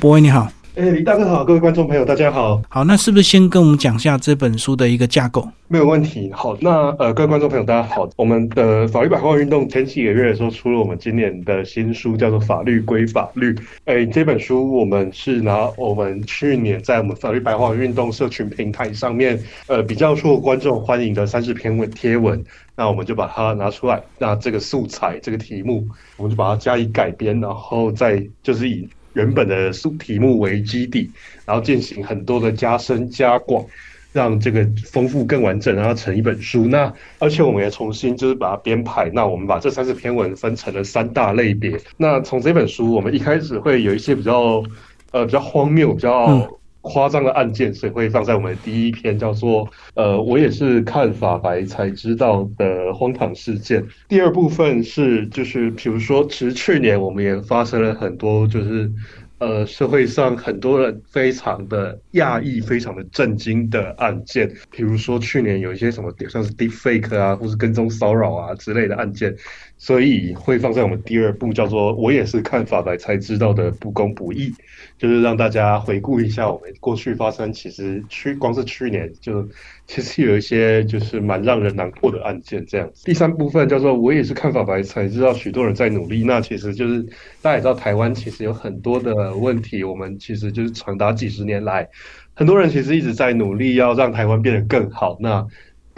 [0.00, 2.62] 博威你好，哎，李大哥好，各位观众朋友大家好。
[2.68, 5.48] 好，那是不是先跟我们讲一下这本书的一个架构？
[5.66, 6.30] 没有问题。
[6.32, 13.52] 好，那呃，各位观众朋友大家好，我们的法律百货运动前几个月的时候出了我们今年的新书，叫做《法律归法律》。
[13.86, 19.36] 哎，这本书我们是拿我们去年在我们法律百货运动社群平台上面，
[19.66, 22.40] 呃，比较受观众欢迎的三十篇文贴文，
[22.76, 25.84] 那我们就把它拿出来，那这个素材这个题目，
[26.18, 28.88] 我们就把它加以改编，然后再就是以。
[29.18, 31.10] 原本的书题目为基底，
[31.44, 33.64] 然后进行很多的加深加广，
[34.12, 36.66] 让这个丰富更完整，然后成一本书。
[36.66, 39.10] 那而且我们也重新就是把它编排。
[39.12, 41.76] 那我们把这三十篇文分成了三大类别。
[41.96, 44.62] 那从这本书，我们一开始会有一些比较
[45.10, 46.48] 呃比较荒谬、比较。
[46.88, 53.86] 夸张的案件，所以会放在我们第一篇，叫做“呃，我也是看法白才知道的荒唐事件”。
[54.08, 58.90] 第二部分是，就是比如说，其实去年我们也发生了很多，就是
[59.38, 64.52] 呃，社会上很多人非常的讶异、非常的震惊的案件。
[64.68, 69.32] 比如说，去年有一些什么，像是 deepfake 啊，或是跟踪骚扰啊之类的案件，
[69.78, 74.52] 所以会放在我们第二部，叫做“我也是看法白才知道的不公不义”。
[74.98, 79.48] 就是让大家回顾一下我们过去发生，其实去光是去年就
[79.86, 83.04] 其实有一些就是蛮让人难过的案件这样子。
[83.04, 87.00] 第三部分叫做我也是看法白才知道许多人在努力，那其实就是
[87.40, 91.88] 大家也知道台湾其实有很多的问题，我们其实就是长达几十年来，
[92.34, 95.16] 很多人其实一直在努力要让台湾变得更好。
[95.20, 95.46] 那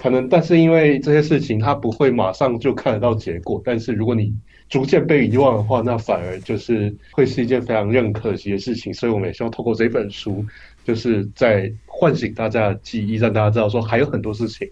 [0.00, 4.32] 可能但是因为这些事情他不会马上就看得到结果，但是如果你
[4.70, 8.94] 逐渐被遗忘的话，那反而就是会是一件非常认可惜的事情。
[8.94, 10.42] 所以，我们也希望透过这本书，
[10.84, 14.66] 就是在唤醒大家的记忆，让大家知道说还有很多事情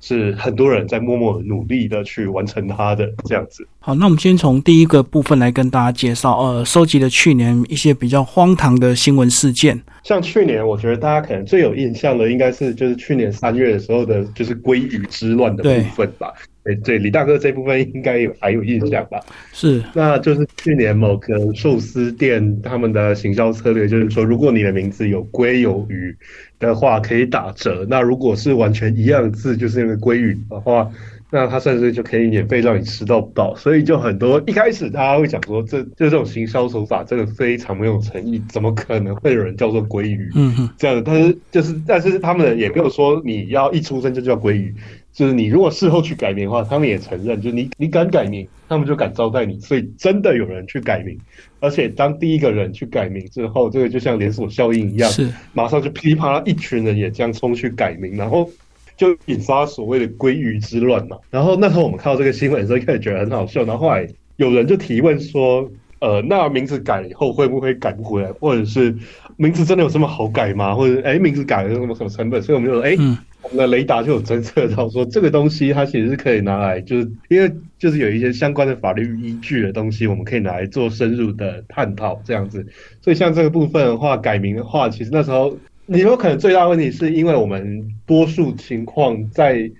[0.00, 3.66] 是很多人在默默努力的去完成它的这样子。
[3.80, 9.80] 好，那我们先从第一个部分来跟大家介绍，呃，收集了去年一些比较荒唐的新闻事件。
[10.04, 16.32] 像去年，我觉得大家可能最有印象的，应该是就是去年三月的时候的，就是鲑鱼之乱的部分吧。
[16.76, 19.20] 对，李大哥这部分应该有还有印象吧？
[19.52, 26.16] 是，那就是去年某个寿司店他们的行销策略，就是说，如果你的名字有鲑有鱼
[26.58, 27.86] 的话，可以打折。
[27.88, 30.90] 那如果是完全一样字，就是那个鲑鱼的话，
[31.30, 33.54] 那他甚至就可以免费让你吃到饱。
[33.56, 40.30] 所以就很多一开始大家会讲说，这就这种行销手法真的非常没有诚意，怎么可能会有人叫做鲑鱼？
[40.34, 44.74] 嗯哼，这样的，但是就是，但是他们也没有说你要一出生就叫鲑鱼。
[45.10, 49.58] 就是你如果事后去改名的话，他们也承认，就你你敢改名，他们就敢招待你。
[49.58, 51.18] 所以真的有人去改名，
[51.58, 58.48] 而且当第一个人去改名之后，这个就像连锁效应一样，是马上就噼里啪啦一群人也这样冲去改名，然后
[58.98, 61.16] 就引发所谓的“鲑鱼之乱”嘛。
[61.30, 65.70] 然后那时候我们看到这个新闻的时候，开始觉得很好笑，然后后来有人就提问说
[66.00, 68.30] ：“呃，那名字改了以后会不会改不回来？
[68.32, 68.94] 或者是
[69.36, 70.74] 名字真的有这么好改吗？
[70.74, 72.94] 或者哎，名字改了有什么什么成本？”所以我们就说：“哎。”
[73.40, 77.48] 我们的雷达就有侦测到说，这个东西它其实是可以拿来，就是因为
[77.78, 82.66] 就是有一些相关的法律依据的东西，我们可以拿来做深入的探讨这样子。
[83.00, 85.56] 所以像这个部分的话，改名的话，其实那时候
[85.90, 89.70] 你有可能最大问题是因为我们多数情况在，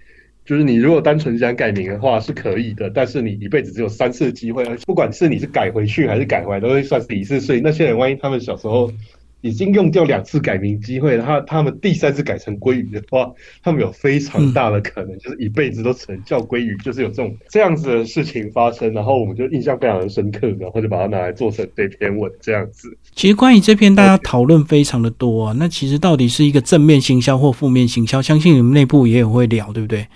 [0.47, 7.39] 就是你如果单纯想改名的话是可以的，但是你一辈子只有三次机会，不管是你是改回去还是改回来，都会算是一次。
[7.41, 8.91] 所以那些人万一他们小时候。
[9.41, 13.31] 已经用掉两次改名机会，他他们第三次改成鲑鱼的话，
[13.63, 22.97] 他们有非常大的可能就是一辈子都只能叫鲑鱼，就是有这种这样子的事情发生，然后我们就印象非常的深刻，然后就把它拿来做成这篇文这样子。
[23.15, 25.55] 其实关于这篇，大家讨论非常的多啊。
[25.57, 30.07] 那其实到底是一个正面行销或负面行销，相信你们内部也有会聊，对不对？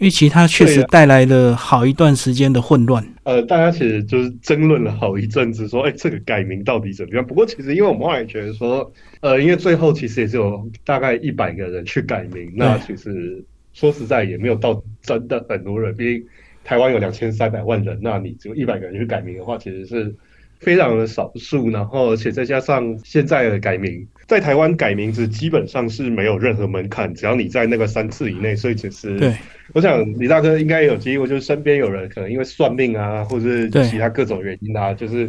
[0.00, 3.06] 因为其他确实带来了好一段时间的混乱。
[3.24, 7.26] 呃，大家其实就是争论了好一阵子，说，哎，这个改名到底怎么样？
[7.26, 8.90] 不过其实因为我们后来觉得说，
[9.20, 13.44] 呃，因为最后其实也是有大概一百个人去改名，那其实
[13.74, 15.94] 说实在也没有到真的很多人。
[15.94, 16.26] 毕竟
[16.64, 20.14] 台湾有两千三百万人，那你只有一百个人去改名的话，其实是。
[20.60, 29.34] 非常的少数，然后而且再加上现在的改名，在台湾改名字基本上是没有任何门槛，只要你在那个三次以内，所以其实，对，
[29.72, 35.28] 我想李大哥应该有机会，就是身边有人可能因为算命啊，或者是其他各种原因啊，就是。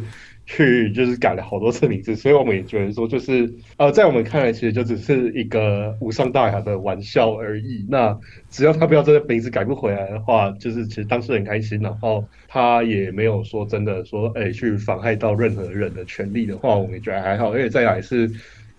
[0.53, 7.86] 去就是改了好多次名字，所以我们也觉得说，就是呃，在我们看来，其实就只是一个无伤大雅的玩笑而已。
[7.88, 8.18] 那
[8.50, 17.53] 只要他不要这个名字改不回来的话，就是其实当事人开心，然后他也没有说真的说，哎，去妨害到任何人的权利的话，我们也觉得还好。
[17.53, 18.30] 而且再来是，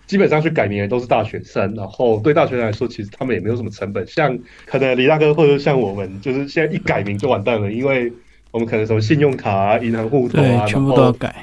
[0.05, 4.05] 基本上去改名的都是大学生，然后对大学生来说，其实他们也没有什么成本。
[4.05, 4.37] 像
[4.67, 8.13] 可能李大哥或者像我们，就是现在一改名就完蛋了，因为
[8.51, 11.33] 我们可能什么信用卡啊、银行户头啊，全部都要改。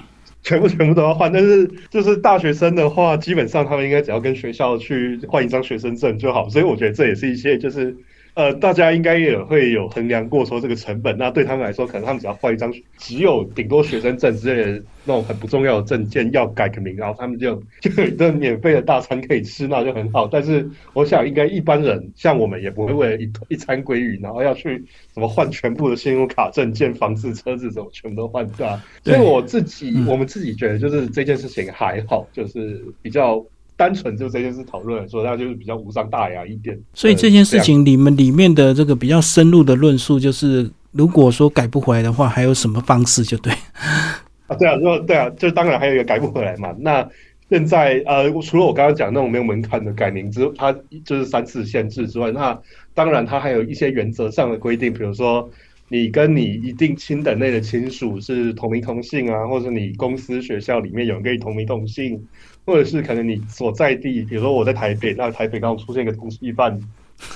[0.51, 1.33] 全部全部都要换。
[1.33, 6.49] 但是就是大学生的话，基本上他们应该只要跟学校去换一张学生证就好。
[6.49, 7.97] 所以我觉得这也是一些就是。
[8.35, 11.17] 呃，大家应该也会有衡量过说这个成本。
[11.19, 20.27] 那对他们来说，可能他们只要换一张只有顶多学生证之类的那种很不重要的证件，要改个名，然后他们就 就有一顿免费的大餐可以吃，那就很好。
[20.27, 28.79] 但是我想，应该一般人像我们也不会为了一一餐鲑鱼，然后要去什么换全部的信用卡、证件、房子、车子什么全部都换掉。
[29.05, 33.45] 所以我自己，我们自己觉得就是这件事情还好，就是比较。
[33.81, 36.79] 单纯就这件事讨论来说，那就是比较无伤大雅一点。
[36.93, 43.23] 所以这件事情，你们里面的这个比较深入的论述，就是如果说改不回来的话，还有什么方式？
[43.23, 43.51] 就对
[44.49, 46.77] 啊，对啊，说对啊，就当然还有一个改不回来嘛。
[46.79, 47.09] 那
[47.49, 50.71] 现在呃，除了我刚刚讲那种没有门槛的改名之，它
[51.03, 52.61] 就是三次限制之外，那
[52.93, 55.49] 当然它还有一些原则上的规定，比如说
[55.89, 62.23] 你跟你一定亲等内的亲属是同名同姓啊，或者你公司学校里面有人跟你同名同姓。
[62.65, 66.79] 或者是可能你所在地，比如说我在台北，那台北刚好出现一个同一犯，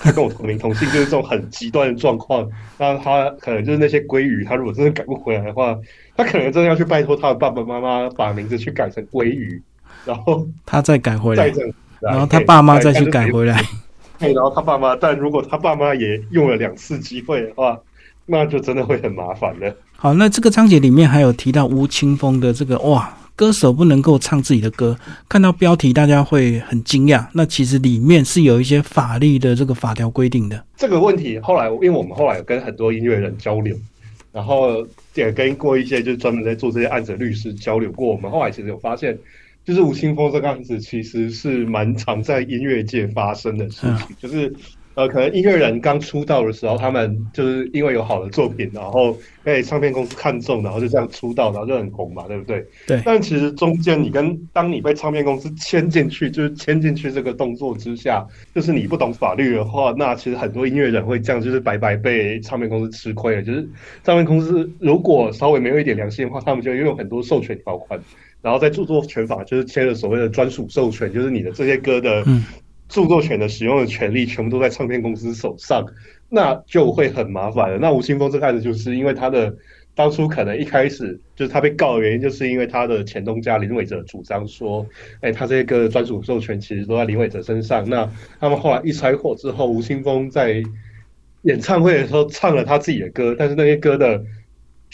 [0.02, 2.48] 他跟我同名同姓，就是这种很极端的状况。
[2.78, 5.76] 那他可能就是那些鲑鱼，他如果真的改不回来的话，
[6.16, 9.60] 他可能真的要去拜托他的爸爸妈妈把名字去改成鲑鱼，
[10.04, 11.52] 然后他再改回来，
[12.00, 13.60] 然后他爸妈再去改回来。
[14.18, 17.78] 对，然后他爸妈，但如果他爸妈也用了两次机会的话，
[18.26, 19.76] 那就真的会很麻烦了。
[19.96, 23.12] 好，那这个章节里面还有提到吴青峰的这个哇。
[23.36, 24.96] 歌手不能够唱自己的歌，
[25.28, 27.26] 看到标题大家会很惊讶。
[27.32, 30.64] 那其实里面是有一些法律的这个法条规定的。
[30.76, 33.76] 这个问题后来，因为我们后来有跟很多音乐人交流，
[34.32, 38.06] 然后也跟过一些就是专门在做这些案子的律师交流过。
[38.08, 39.18] 我们后来其实有发现，
[39.64, 44.54] 就是吴青峰这个案子其实是蛮常在音乐界发生的事情，就是。
[44.94, 52.64] 呃，可能音乐人刚出道的时候，他们就是因为有好的作品，然后被唱片公司看中，然后就这样出道，然后就很红嘛，对不对？
[52.86, 53.02] 对。
[53.04, 58.24] 但其实中间，你跟当你被唱片公司签进去，就是签进去这个动作之下，
[58.54, 63.42] 就是你不懂法律的话，那其实很多音乐人会这样，就是白白被唱片公司吃亏了。
[63.42, 63.68] 就是
[64.04, 67.98] 唱片公司如果稍微没有一点良心的话，他们就拥有很多授权条款，
[68.40, 72.24] 然后在著作权法就是签了所谓的专属授权，就是你的这些歌的。
[72.88, 75.86] 著作权的使用的权利全部都在唱片公司手上，
[76.28, 77.78] 那就会很麻烦了。
[77.78, 79.54] 那吴青峰这案子就是因为他的
[79.94, 84.86] 当初可能一开始就是他被告的原因，就是因为他的前东家林伟哲主张说，
[85.20, 87.88] 哎，他这些个专属授权其实都在林伟哲身上。
[87.88, 88.08] 那
[88.38, 90.62] 他们后来一拆伙之后，吴青峰在
[91.42, 94.22] 演唱会的时候唱了他自己的歌，但是那些歌的。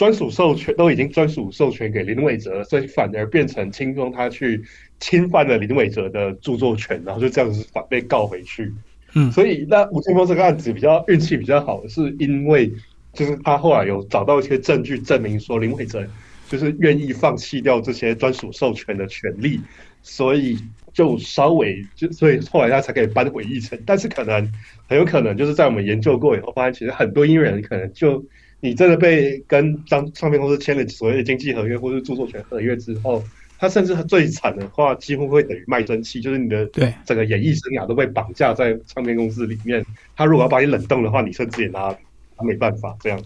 [0.00, 4.62] 专属授权都已经专属授权给林伟哲，所以反而变成轻松他去
[4.98, 8.72] 侵犯了林伟哲的著作权，然后就这样子反被告回去。
[9.12, 12.72] 嗯，所以那吴青峰这个案子比较运气比较好，是因为
[13.12, 16.02] 就是他后来有找到一些证据证明说林伟哲
[16.48, 19.60] 就是愿意放弃掉这些专属授权的权利，
[20.02, 20.56] 所以
[20.94, 23.78] 就稍微就所以后来他才可以扳回一城。
[23.84, 24.50] 但是可能
[24.88, 28.24] 很有可能就是在我们研究过以后，发现其实很多音乐人可能就。
[28.60, 33.22] 你真的被跟张唱片公司签了所谓的经纪合约或是著作权合约之后，
[33.58, 39.84] 他甚至最惨的话，几乎会等于卖身契，就是你的对整个演艺生涯都被绑架在唱片公司里面。
[40.16, 41.94] 他如果要把你冷冻的话，你甚至也拿
[42.36, 43.20] 他没办法这样。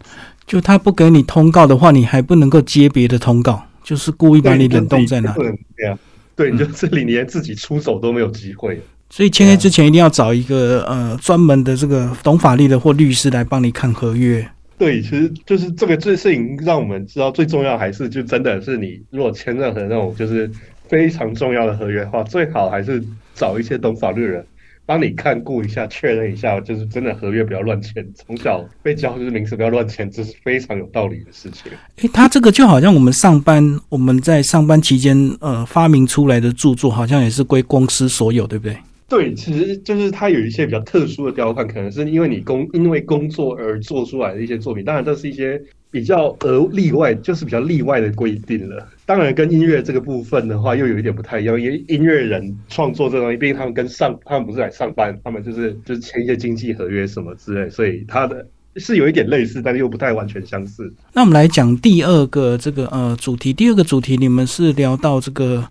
[0.46, 5.32] 就他不给你通告的话，你还不能够接别的通告，就是故意把你冷冻在那。
[5.32, 5.48] 对
[5.88, 5.98] 啊，
[6.36, 8.80] 对，你就这里连自己出手都没有机会。
[9.10, 14.48] 所以签约之前一定要找一个呃专门的这个懂法律的或律师来帮你看合约。
[14.76, 20.50] 对，其实就是这个这事情让我们知道最重要还是就真的是你如果签任何那种就是
[20.88, 23.02] 非常重要的合约的话，最好还是
[23.34, 24.46] 找一些懂法律的人
[24.86, 28.06] 帮你看顾一下，确认一下，就是真的合约不要乱签。
[28.14, 31.72] 从小被教就是名词不要乱签，这是非常有道理的事情。
[31.96, 38.76] 诶，他这个就好像我们上班，我们在上班期间呃发明出来的著作，好像也是归公司所有，对不对？
[39.06, 44.82] 对，其实就是它有一些比较特殊的条款，可能是因为你工因为工作而做出来的一些作品。
[44.82, 48.88] 当然，这是一些比较额例外，就是比较例外的规定了。
[49.04, 58.44] 当然，跟音乐这个部分的话，又有一点不太一样，因为音乐人创作这东西，毕竟他们跟上他们不是来上班，他们就是就是签一些经济合约什么之类，所以他的
[58.76, 60.90] 是有一点类似，但是又不太完全相似。
[61.12, 65.68] 那我们来讲第二个这个呃主题，第二个主题你们是聊到这个。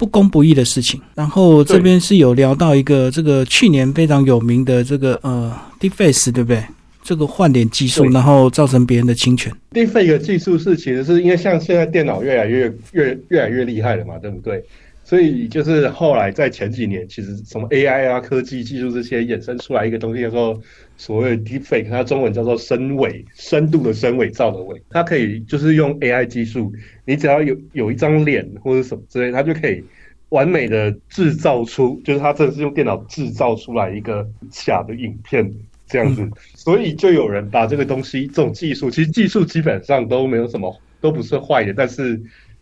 [0.00, 6.64] 不公不义的事情，然后这边是有聊到一个这个去年非常有名的这个呃，deface 对不对？
[7.02, 9.52] 这个换脸技术，然后造成别人的侵权。
[9.72, 14.64] deface 技术是其实是因为像现在电脑越来越越越来越厉害了嘛，对不对？
[15.02, 20.60] 所以就是后来在前几年，其实什么 AI 啊、科技技术这些衍生出来一个东西，叫做
[20.96, 26.72] 所谓的 Deepfake，它中文叫做深伪，深度的深伪造的伪，它可以就是用 AI 技术，
[27.04, 29.82] 你只要有有一张脸或者什么之类，它就可以
[30.28, 35.52] 完美的制造出，就是它真的是用电脑制造出来一个假的影片
[35.88, 42.16] 这样子，所以就有人把这个东西这种技术，其实技术基本上都没有什么，都不是坏的，但是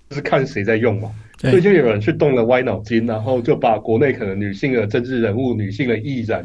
[0.09, 1.11] 就是看谁在用嘛。
[1.39, 6.45] 所以就有人去动了歪脑筋，然后就把国内可能女性的政治人物、女性的艺人、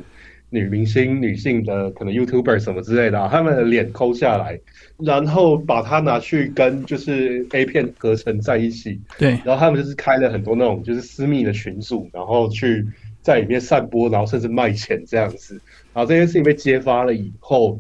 [0.52, 4.60] 女明星、女性的可能 YouTuber 什么之类的，他们的脸抠下来，
[5.00, 9.00] 然后把它拿去跟就是 A 片合成在一起。
[9.18, 12.86] 对，然后他们就是开了很多那种就是私密的群组，然后去
[13.24, 15.60] 在里面散播，然后甚至卖钱这样子。
[15.92, 17.80] 然后这件事情被揭发了以后，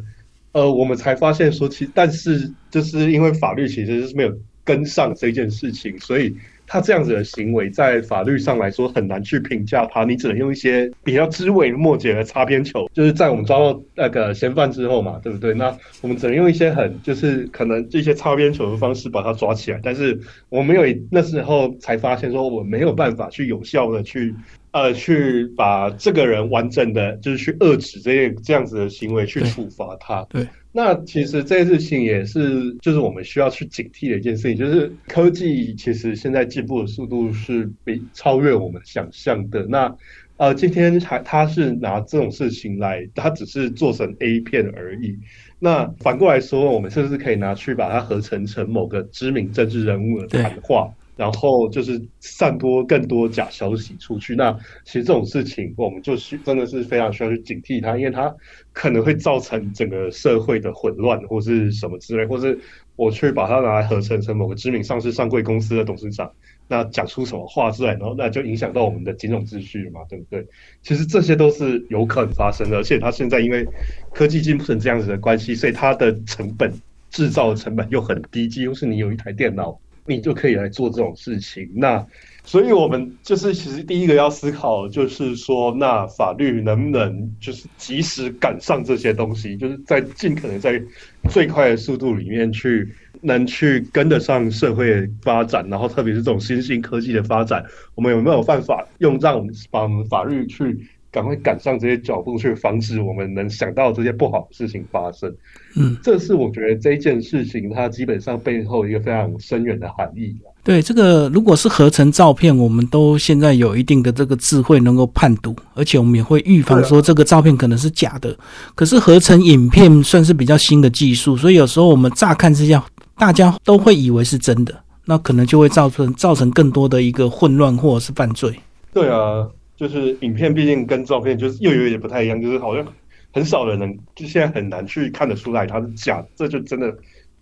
[0.54, 6.36] 呃，我们才发现说，其实但是就是因为法律其实是没有跟上这件事情，所以。
[6.74, 15.54] 他这样子的行为，在法律上来说很难去评价他，你只能用一些比较枝微末节的擦边球，就是在我们抓到那个嫌犯之后嘛，对不对？
[15.54, 24.34] 那我们只能用一些很就是可能这些擦边球的方式把他抓起来，但是我没有那时候才发现说我没有办法去有效的去
[24.72, 30.26] 呃去把这个人完整的，就是去遏制这些这样子的行为去处罚他。
[30.28, 30.44] 对。
[30.76, 39.68] 那其实这件事情也是，就是我们需要去警惕的一件事情，就是科技其实现在进步的速度是比超越我们想象的。
[39.68, 39.96] 那
[40.38, 45.16] 呃，今天还他是拿这种事情来，他只是做成 A 片而已。
[45.60, 50.92] 那反过来说，我们是不是可以拿去把它合成成某个知名政治人物的谈话？
[51.16, 54.52] 然后就是散播更多假消息出去，那
[54.84, 58.36] 其实这种事情，我们就需真的是非常需要去警惕它，因为它
[58.72, 62.60] 可能会造成整个社会的混乱，或是什么之类，或是
[62.96, 66.32] 我去把它拿来合成成某个知名上市上柜公司的董事长，
[66.68, 70.44] 那讲出什么话出来，然后那就影响到我们的金融秩序嘛，对不对？
[70.82, 73.68] 其实这些都是有可能发生的，而且它现在因为
[74.14, 76.74] 科技进步成这样子的关系，所以它的成本
[77.12, 79.80] 制造成本又很低，几乎是你有一台电脑。
[80.06, 81.70] 你就可以来做这种事情。
[81.76, 82.06] 那，
[82.44, 90.82] 所以我们就是其实第一个要思考，就是说，那法律能不能就是及时赶上这些东西，就是在尽可能在
[91.30, 92.88] 最快的速度里面去
[93.22, 97.64] 能去跟得上社会发展，然后特别是这种新兴科技的发展，
[97.96, 99.42] 我们有没有办法用让
[99.72, 100.78] 把我们法律去。
[101.14, 105.32] 赶快赶上这些脚步，去防止我们能想到这些不好的事情发生。
[105.76, 110.36] 嗯，这是我觉得这一件事情它基本上背后一个非常深远的含义。
[110.64, 118.36] 对，这个如果是合成照片，我们都现在有一定的这个智慧能够判读，而且我们也会预防说这个照片可能是假的。
[118.74, 122.84] 可是合成影片算是比较新的技术，所以有时候我们乍看之下，
[123.18, 124.74] 大家都会以为是真的，
[125.06, 128.52] 那可能就会造成造成更多的一个混乱或者是犯罪。
[128.92, 129.48] 对啊。
[129.76, 132.86] 就是影片毕竟跟照片就是又有点不太一样，就是好像
[133.32, 136.94] 很少人能就现在很难去看得出来它是假，这就真的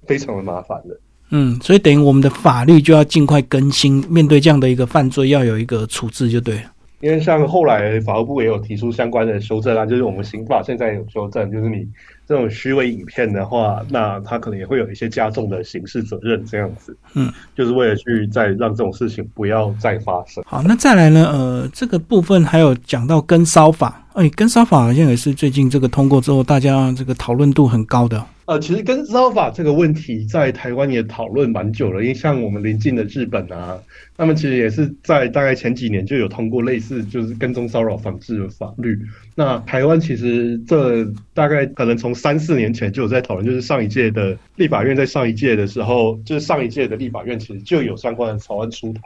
[0.08, 1.00] 非常的麻烦了。
[1.30, 6.64] 嗯，所以等于我们的法律就要尽快更新，面对这样的一个犯罪要有一个处置就对了。
[7.02, 11.88] 因为像后来法务部也有提出相关的修正案，就是我们刑法现在有修正，就是你
[12.28, 16.96] 这种虚伪影片的话，那他可能也会有一些加重的刑事责任这样子。
[17.14, 20.44] 嗯，就是为了去再让这种事情不要再发生。
[20.46, 21.28] 好，那再来呢？
[21.32, 28.24] 呃，这个部分还有讲到跟骚法，哎，跟骚法好像也是最近这个通过之后，大家这个讨论度很高的。
[28.52, 33.80] 呃，其实跟骚法这个问题在台湾也讨论蛮久了，因为像我们邻近的日本啊，
[34.18, 39.00] 他们其实也是在大概前几年就有通过类似就是跟踪骚扰防治的法律。
[39.36, 49.02] 那台湾其实这大概可能从三四年前就有在讨论，就是上一届的立法院在上一届的时候，就是上一届的立法院其实就有相关的草案出台。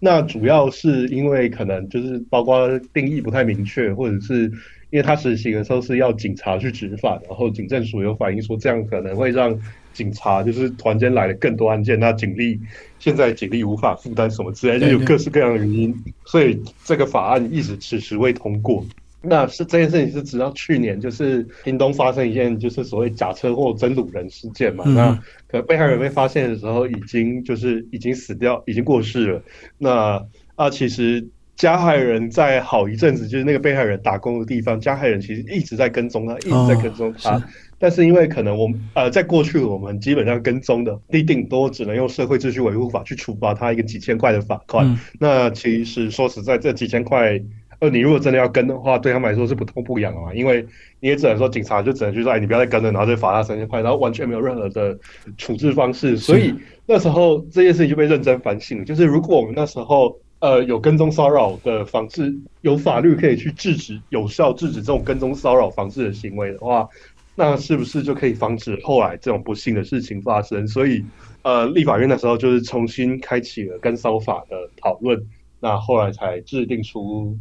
[0.00, 4.50] 那主要是因为可能就是包括定义不太明确，或者是。
[4.90, 9.58] 因为他实行的时候是要警察去执法，然后警政署有反映说这样可能会让
[9.92, 12.58] 警察就是突然间来了更多案件，那警力
[12.98, 18.82] 现在警力无法负担什么之类，就有各式各样的原因，所以这个法案一直迟迟未通过。
[19.20, 29.42] 那是这件事情是直到去年，就是屏东发生一件就是所谓假车祸真掳人事件嘛，那可被害人被发现的时候已经就是已经死掉，已经过世了。
[29.76, 31.28] 那啊，其实。
[31.58, 37.44] 加害人在好一阵子，就是那个被害人打工的地方，加害人其实一直在跟踪他，一直在跟踪他。
[37.80, 44.96] 但是因为可能我们呃，在过去我们基本上跟踪的，你顶多只能用社会秩序维护法去处罚他一个几千块的罚款。
[45.18, 47.40] 那其实说实在，这几千块，
[47.80, 50.32] 呃，你如果真的要跟的话，对他们来说是不痛不痒的嘛。
[50.32, 50.64] 因为
[51.00, 54.96] 你也只能说警察就只能去说，哎，你不要再跟了，然后再罚他三千块，然后完全没有任何的
[55.36, 56.16] 处置方式。
[56.16, 56.54] 所以
[56.86, 60.16] 那时候这件事情就被认真反省，就是如果我们那时候。
[60.40, 66.88] 呃有跟踪骚扰的防治，有法律可以去制止、有效制止这种跟踪骚扰防治的行为的话，
[67.34, 70.66] 那是不是就可以防止后来这种不幸的事情发生？
[70.66, 71.04] 所以，
[71.42, 75.20] 呃，立法院的时候就是重新开启了跟骚法的讨论，
[75.60, 77.36] 那后来才制定出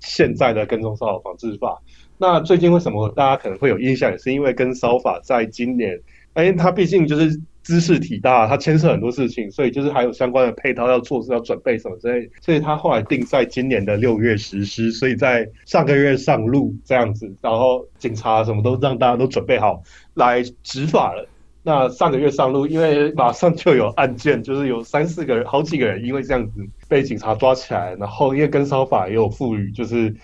[0.00, 1.80] 现在的跟踪骚扰防治法。
[2.18, 6.00] 那最近为什么大家可能会有印象，也是因为跟骚法在今年，
[6.34, 19.82] 哎，它毕竟就是知识体大，它牵涉很多事情，所以就是还有相关的配套要措施要准备什么之类，所以它后来定在今年的六月实施，所以在上个月上路这样子，然后警察什么都让大家都准备好
[20.14, 21.28] 来执法了。
[21.62, 30.14] 那上个月上路，因为马上就有案件，就是有三四个人、好几个人因为这样子被警察抓起来，然后因为跟骚法也有赋予，就是。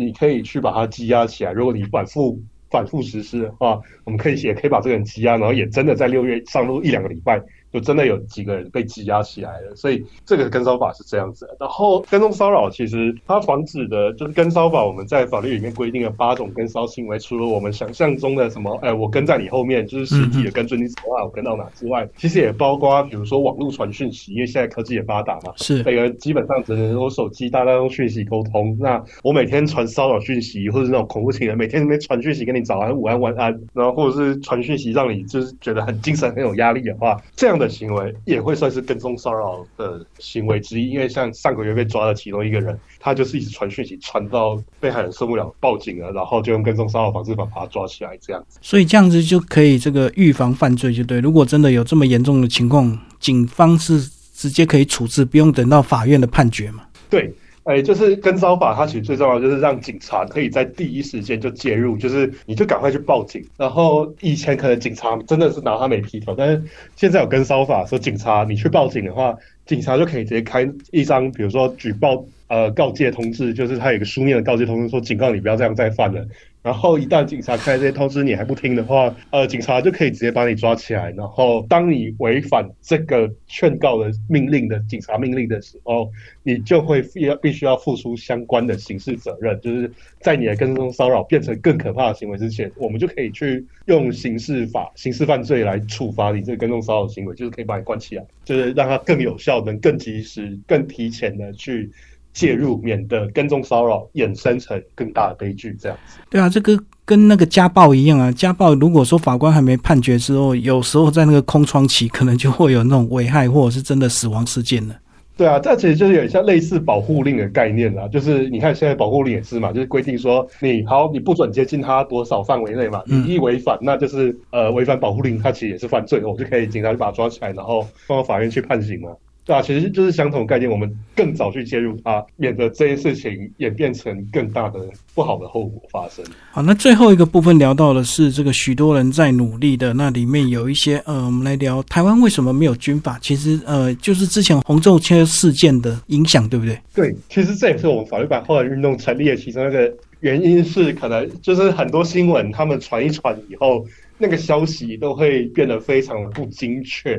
[0.00, 1.50] 你可以去把它积压起来。
[1.50, 2.40] 如果你反复
[2.70, 7.42] 反复实施啊，我们可以写可以把这个人积压，然后也真的在六月上路一两个礼拜。
[7.72, 11.48] 就真的有几个人被挤压起来了，所以这个跟骚法是这样子。
[11.60, 28.74] 然后跟踪骚扰其实它防止的就是跟骚法，我们在法律里面规定了八种跟骚行为，除了我们想象中的什么，哎，我跟在你后面就是实体的跟踪你走啊，我跟到哪之外，其实也包括比如说网络传讯息，因为现在科技也发达嘛，是每个人基本上只能用手机大家用讯息沟通。
[28.80, 37.57] 那我每天传骚扰讯息，或者是那种恐怖情人每天那边传讯息跟你早安、午安、晚安，然后或者是传讯息让你就是觉得很精神、很有压力的话，这样。
[37.58, 48.58] 的行为也会算是跟踪骚扰的行为之一，因为像上个月被抓的其中一个人，他就是一直传讯息，传到被害人受不了报警了，然后就用跟踪骚扰防治法把他抓起来，这样子。
[48.62, 51.20] 所以这样子就可以这个预防犯罪，就对。
[51.20, 54.00] 如果真的有这么严重的情况，警方是
[54.34, 56.84] 直接可以处置，不用等到法院的判决嘛？
[57.10, 57.34] 对。
[57.68, 63.44] 哎，就是跟骚法，它其实最重要就是让警察可以在第一时间就介入，就是你就赶快去报警。
[63.58, 66.62] 然后以前可能警察真的是拿他没皮头，但是
[66.96, 76.26] 现在有跟骚法，说警察你去报警的话，警察就可以直接开一张，比如说举报呃告诫通知，就是他有一个书面的告诫通知，说警告你不要这样再犯了。
[76.60, 81.10] 然后一旦警察开这些通知你还不听的话，呃，警察就可以直接把你抓起来。
[81.12, 86.10] 然后当你违反这个劝告的命令的警察命令的时候，
[86.42, 89.58] 你就会必要必须要付出相关的刑事责任。
[89.62, 89.90] 就是
[90.20, 101.90] 在你的跟踪骚扰变成更可怕的行为之前，我们就可以去用刑事法、刑事犯罪来处罚你这个跟踪骚扰行为，就是可以把你关起来，就是让它更有效、能更及时、更提前的去。
[102.38, 106.18] 介入，免得跟踪骚扰衍生成更大的悲剧，这样子。
[106.30, 108.30] 对啊，这个跟那个家暴一样啊。
[108.30, 114.94] 家暴如果说法官还没判决之后，有时候在那个空窗期，可能就会有那种危害或者是真的死亡事件了。
[115.36, 118.08] 对啊，这其实就是有点像类似保护令的概念啦。
[118.08, 123.02] 就是你看现在保护令也是嘛，就是规定说你好，你不准接近他多少范围内嘛。
[123.06, 129.10] 你一违反，那就是呃违反保护令，他其实也是犯罪，我就可以警察就把他抓起来，然后放到法院去判刑嘛。
[129.48, 134.78] 对啊，其实就是相同概念，我们更早去介入它，免得这些事情演变成更大的
[135.14, 136.22] 不好的后果发生。
[136.50, 143.18] 好，那最后一个部分聊到的是这个许多人在努力的，那里面有一些呃，我们来聊台湾为什么没有军法？
[143.22, 146.78] 其实呃，就是之前红中车事件的影响，对不对？
[146.94, 153.82] 对，其实这也是我们法律版后来运动成立的其中一个原因，是可能就是很多新闻他们传一传以后，
[154.18, 157.18] 那个消息都会变得非常的不精确。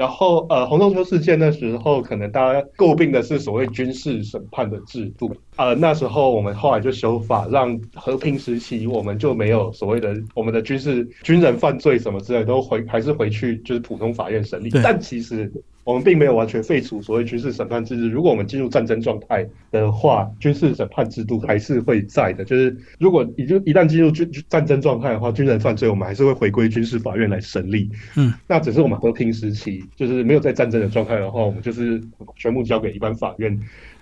[0.00, 5.36] 然后，呃，红中秋事件那时候，可能大家诟病的是所谓军事审判的制度。
[5.60, 14.70] 呃，那时候我们后来就修法，让和平时期我们就没有所谓的我们的军事军人犯罪什么之类都回还是回去就是普通法院审理。
[14.82, 15.52] 但其实。
[15.82, 18.06] 我们并没有完全废除所谓军事审判制度。
[18.06, 22.44] 如果我们进入战争状态的话，军事审判制度还是会在的。
[22.44, 27.90] 就是如果已经一旦进入军战争状态的话，军人犯罪，我们还是会回归军事法院来审理。
[28.14, 32.00] 嗯，那只是我们和平时期，就是没有在战争的状态的话，我们就是
[32.36, 33.58] 全部交给一般法院。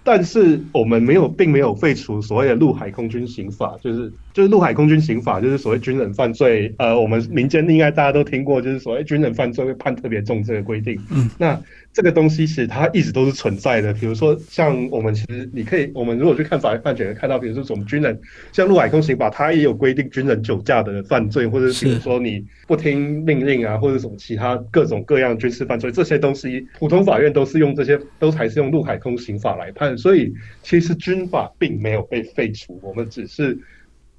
[0.09, 10.99] 但是我们没有，并没有废除所谓的陆海空军刑法，就是就是陆海空军刑法，就是所谓军人犯罪，呃，我们民间应该大家都听过，就是所谓军人犯罪会判特别重这个规定。
[11.11, 11.61] 嗯，那。
[11.91, 18.17] 这个东西其实它一直都是存在的，比如说像我们其实你可以，我们如果去看法律判决，看到比如说什么军人，
[18.53, 30.33] 像陆海空刑法，它也有规定军人酒驾的犯罪，或者比如说你不听命令啊，或者什么其他各种各样军事犯罪，这些东西普通法院都是用这些，都还是用陆海空刑法来判，所以
[30.63, 33.59] 其实军法并没有被废除，我们只是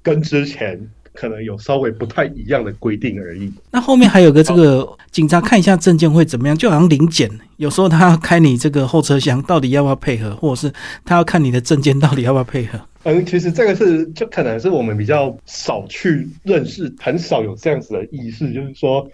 [0.02, 0.78] 跟之前。
[1.12, 3.52] 可能有稍微不太一样的规定而已。
[3.72, 6.56] 那后面还有个这个警察看一下证件会怎么样？
[6.56, 10.72] 就好像临检，有时候他要开你这个后车厢，到底要不要配合，或者是
[11.04, 12.80] 他要看你的证件到底要不要配合？
[13.02, 19.06] 嗯，其实这个是就可能是我们比较少去认识，很少有这样子的意识，就是说，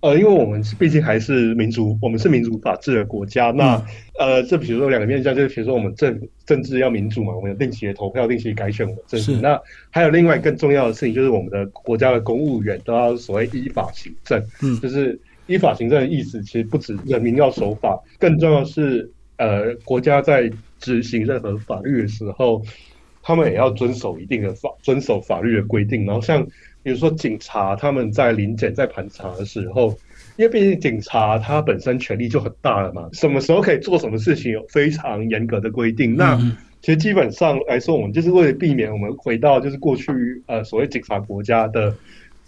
[0.00, 3.50] 呃，因为我们毕竟还是民主，我们是民主法治的国家。
[3.50, 3.76] 那
[4.18, 9.36] 呃，这比如说两个面向，就是比如说我们政政治要民主嘛，我们有定期的投票，定期改选我们政治。
[9.36, 9.60] 那
[9.90, 14.42] 还有另外更重要的事情，就是我们的国家的公务员都要所谓依法行政。
[14.62, 22.62] 嗯，就是依法行政的意思，其实不止人民要守法，更重要是呃，国家在执行任何法律的时候，
[23.22, 26.06] 他们也要遵守一定的法，遵守法律的规定。
[26.06, 26.46] 然后像。
[26.82, 29.96] 比如说，警察他们在临检、在盘查的时候，
[30.36, 36.16] 因为毕竟警察他本身权力就很大了嘛，什么时候可以做什么事情有非常严格的规定。
[36.16, 36.38] 那
[36.80, 41.94] 其实基本上来说，我们就是为了避免我们回到就是过去呃所谓警察国家的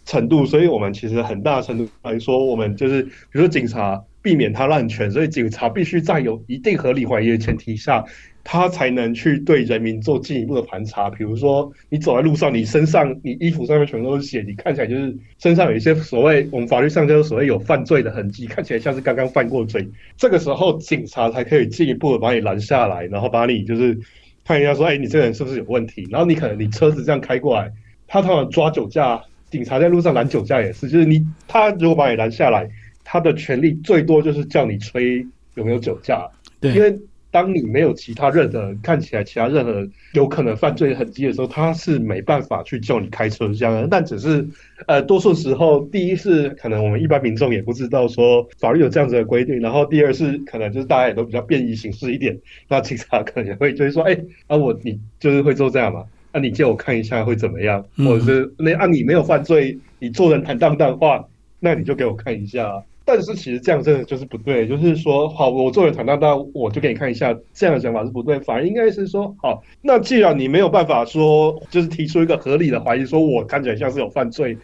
[0.07, 8.03] 程度，所以我们其实很大程度来说，我们就是比如说警察避免他滥权，所以警察必须在有一定合理怀疑的前提下。
[8.45, 19.89] 他才能去对人民做进一步的盘查，比如说你走在路上，你身上、你衣服上面全都是血，你看起来就是身上有一些所谓我们法律上叫做所谓有犯罪的痕迹，看起来像是刚刚犯过罪。
[20.17, 23.97] 这个时候警察才可以进一步的把你拦下来，然后把你就是
[24.45, 26.09] 看一下说，哎，你这个人是不是有问题？
[26.11, 27.71] 然后你可能你车子这样开过来，
[28.09, 32.69] 他通常抓酒驾，警察在路上拦酒驾也是，就是你他如果把你拦下来，
[33.05, 35.25] 他的权利最多就是叫你吹
[35.55, 36.29] 有没有酒驾，
[36.61, 36.99] 对，因为。
[37.33, 43.89] 当你没有其他任何看起来其他任何有可能犯罪的痕迹的时候，他是没办法去叫你开车这样。
[43.91, 44.47] 但只是，
[44.87, 54.17] 呃，多数时候，第一是可能我们一般民众也不知道说法律有这样子的规定，然后第二是可能就是大家也都比较便于行事一点，那警察可能也会就是说，哎，
[54.47, 56.05] 啊我你就是会做这样嘛？
[56.35, 57.83] 那你借我看一下会怎么样？
[57.97, 61.27] 或者是那啊你没有犯罪，你做人坦荡荡的话，
[61.61, 62.83] 那你就给我看一下。
[63.05, 74.57] 但是其实这样真的就是不对，就是说，好，我作为坦荡荡，我就给你看一下，这样的想法是不对，反而应该是说，好，那既然你没有办法说，就是提出一个合理的怀疑，说我看起来像是有犯罪，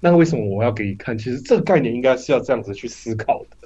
[0.00, 1.16] 那为什么我要给你看？
[1.18, 3.61] 其实这个概念应该是要这样子去思考的。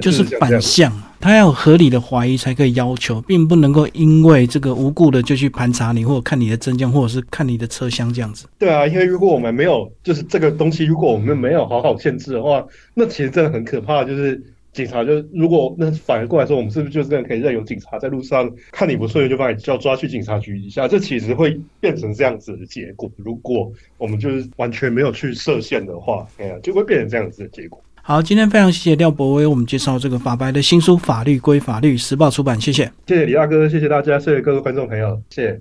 [0.00, 8.46] 就是反向，他要合理的怀疑才可以要求，并不能够因为这个无故的就去盘查你，或者看你的证件，或者是看你的车厢这样子。
[8.58, 14.04] 对啊，因为如果我们没有，就是这个东西，如果我们没有好好限制的话，那其实真的很可怕。
[14.04, 14.40] 就是
[14.72, 20.86] 警察，就如果那反而过来说，我们是不是就真的可以任由警察在路上看你不顺眼就把你叫抓去警察局一下？
[20.86, 23.10] 这其实会变成这样子的结果。
[23.16, 27.82] 如果我们就是完全没有去设限的话，哎呀，就会变成这样子的结果。
[28.06, 35.52] 好，今天非常谢谢廖博威，我们介绍这个法白的新书《法律归法律》，时报出版，谢谢，谢谢李大哥，谢谢大家，谢谢各位观众朋友，谢谢。